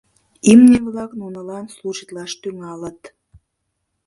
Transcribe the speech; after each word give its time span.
Имне-влак 0.51 1.11
нунылан 1.19 1.65
служитлаш 1.75 2.31
тӱҥалыт. 2.41 3.01